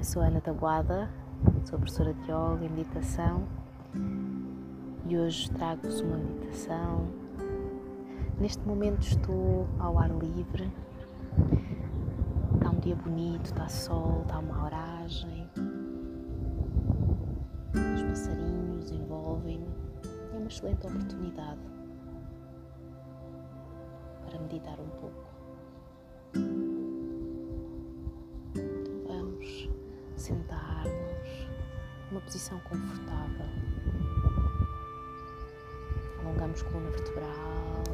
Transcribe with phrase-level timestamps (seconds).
[0.00, 1.10] Eu sou Ana Tabuada,
[1.62, 3.46] sou professora de yoga e meditação
[5.06, 7.06] e hoje trago-vos uma meditação.
[8.40, 10.72] Neste momento estou ao ar livre,
[12.54, 15.46] está um dia bonito, está sol, está uma oragem,
[17.94, 19.68] os passarinhos envolvem-me,
[20.32, 21.60] é uma excelente oportunidade
[24.24, 25.29] para meditar um pouco.
[30.30, 31.48] Sentar-nos
[32.10, 33.46] numa posição confortável.
[36.20, 37.84] Alongamos coluna vertebral.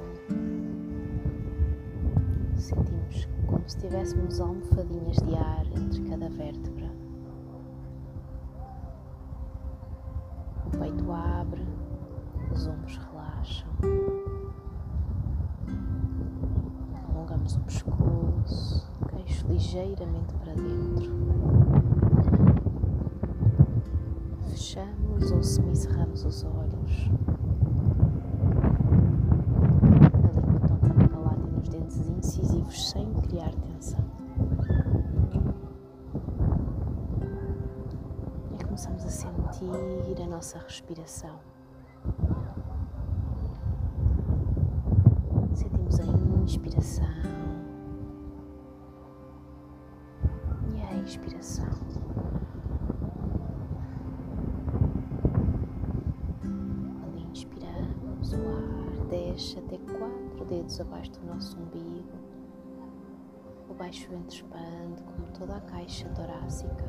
[2.56, 6.90] Sentimos como se tivéssemos almofadinhas de ar entre cada vértebra.
[10.66, 11.66] O peito abre,
[12.52, 13.68] os ombros relaxam.
[17.08, 21.55] Alongamos o pescoço, queixo ligeiramente para dentro
[24.76, 27.10] fechamos ou semicerramos os olhos.
[30.22, 34.04] A língua toca na e nos dentes incisivos sem criar tensão.
[38.52, 41.38] E começamos a sentir a nossa respiração.
[45.54, 46.04] Sentimos a
[46.42, 47.06] inspiração
[50.74, 51.55] e a expiração.
[60.46, 62.12] Dedos abaixo do nosso umbigo.
[63.68, 66.84] O baixo ventre expande como toda a caixa torácica.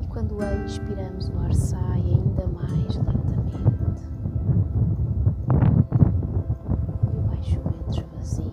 [0.00, 4.02] E quando expiramos, o ar sai ainda mais lentamente.
[7.12, 8.52] E o baixo ventre esvazia.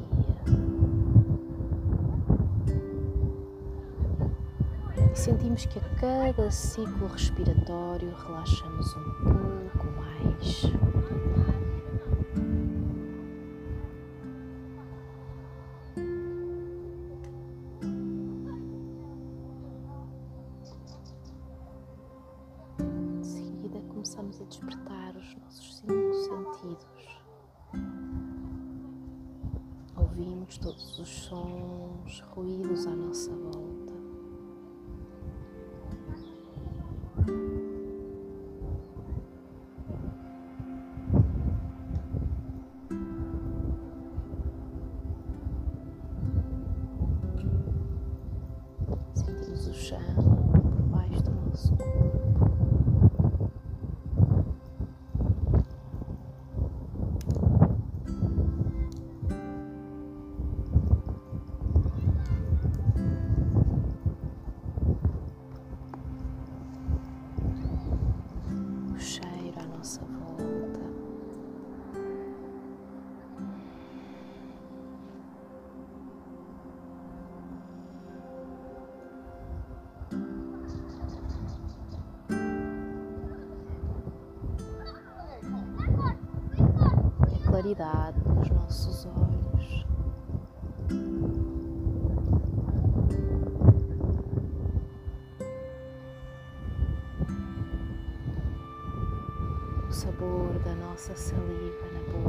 [5.12, 10.99] E sentimos que a cada ciclo respiratório relaxamos um pouco mais.
[24.90, 27.22] Despertar os nossos cinco sentidos.
[29.96, 33.94] Ouvimos todos os sons, ruídos à nossa volta.
[49.14, 51.99] Sentimos o chão por baixo do nosso corpo.
[87.80, 89.86] Claridade nos nossos olhos.
[99.88, 102.29] o sabor da nossa saliva na boca.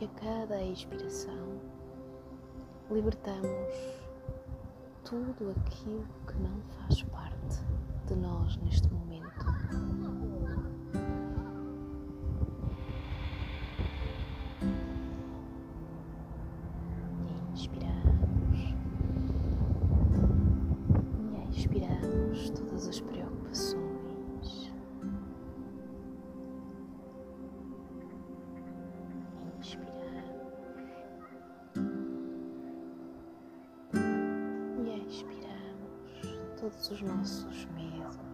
[0.00, 1.60] Que a cada expiração
[2.90, 3.74] libertamos
[5.04, 7.60] tudo aquilo que não faz parte
[8.06, 9.44] de nós neste momento.
[36.60, 38.29] Todos os nossos medos.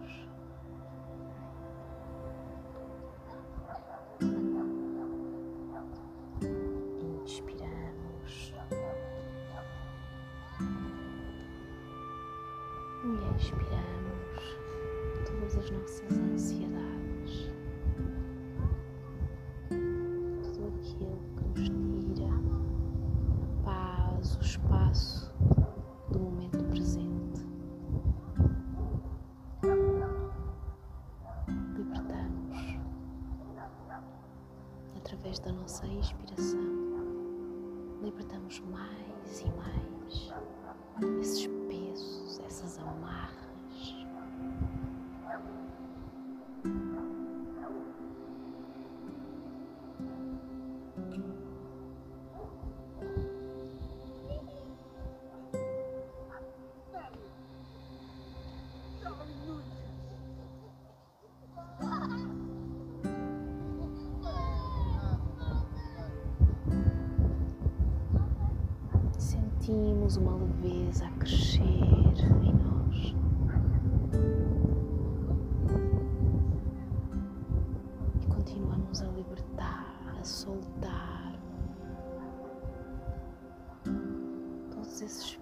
[38.37, 43.95] Libertamos mais e mais esses pesos, essas amarras
[69.67, 73.13] sentimos uma leveza a crescer em nós.
[78.21, 81.37] E continuamos a libertar, a soltar
[84.71, 85.37] todos esses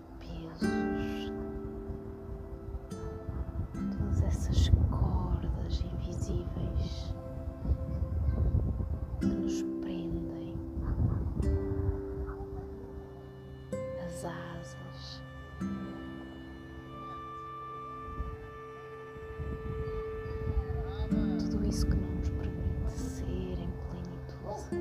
[21.75, 24.77] isso que não nos permite ser em plenitude,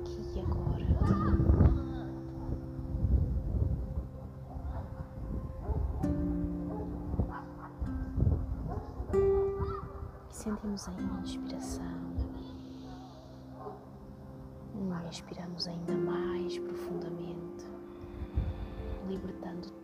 [0.00, 0.86] aqui e agora.
[10.30, 11.84] E sentimos a inspiração.
[14.74, 17.66] E expiramos ainda mais profundamente
[19.10, 19.83] libertando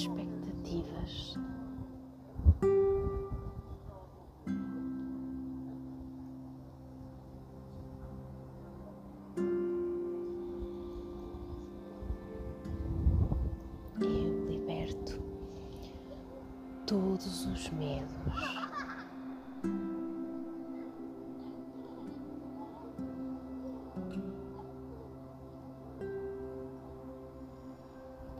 [0.00, 1.36] expectativas.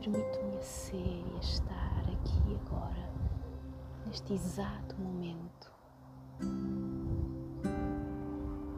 [0.01, 3.07] Permito-me a ser e a estar aqui agora,
[4.07, 5.71] neste exato momento.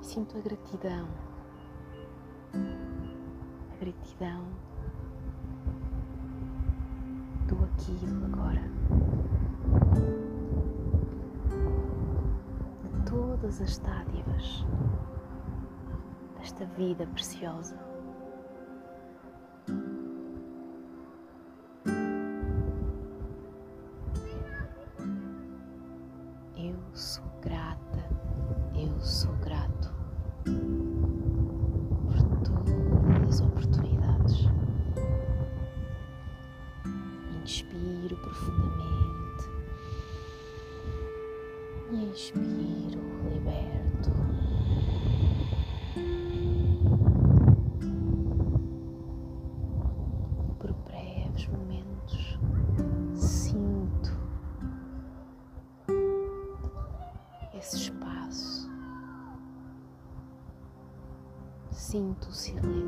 [0.02, 1.08] Sinto a gratidão,
[2.52, 4.44] a gratidão
[7.48, 8.70] do aqui e do agora.
[12.84, 14.66] De todas as dádivas
[16.38, 17.93] desta vida preciosa.
[26.58, 28.04] Eu sou grata,
[28.76, 29.94] eu sou grato
[32.06, 34.48] por todas as oportunidades.
[37.44, 38.94] Inspiro profundamente
[42.14, 44.12] expiro, liberto.
[61.94, 62.83] Sinto o silêncio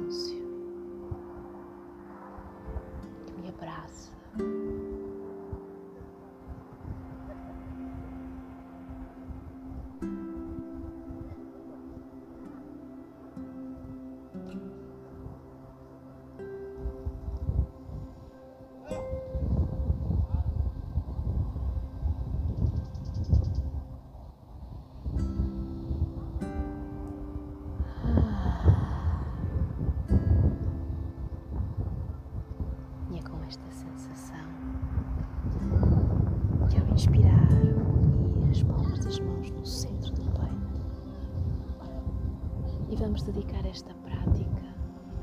[43.15, 44.61] Vamos dedicar esta prática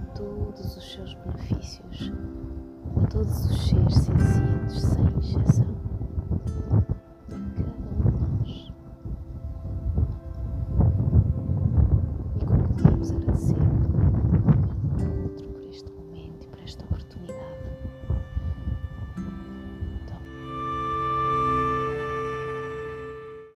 [0.01, 2.11] a todos os seus benefícios,
[2.97, 5.82] a todos os seres sencientes, sem exceção.